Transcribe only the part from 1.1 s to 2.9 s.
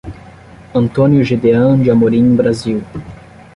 Jedean de Amorim Brasil